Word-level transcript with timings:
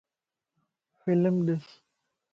فلم 1.05 1.35
ڏس 1.45 1.65